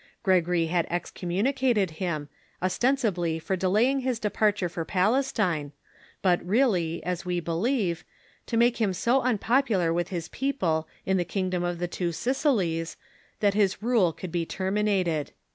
Gregory 0.23 0.65
had 0.65 0.87
excommunicated 0.89 1.91
him, 2.01 2.27
ostensibly 2.59 3.37
for 3.37 3.55
delaying 3.55 3.99
his 3.99 4.17
departure 4.17 4.67
for 4.67 4.83
Palestine, 4.83 5.73
but 6.23 6.43
really, 6.43 7.03
as 7.03 7.23
we 7.23 7.39
believe, 7.39 8.03
to 8.47 8.57
make 8.57 8.77
him 8.81 8.93
so 8.93 9.21
unpopular 9.21 9.93
with 9.93 10.07
his 10.07 10.27
peo 10.29 10.53
ple 10.53 10.87
in 11.05 11.17
the 11.17 11.23
kingdom 11.23 11.63
of 11.63 11.77
the 11.77 11.87
Two 11.87 12.11
Sicilies 12.11 12.97
that 13.41 13.53
his 13.53 13.83
rule 13.83 14.11
could 14.11 14.31
be 14.31 14.43
terminated. 14.43 15.33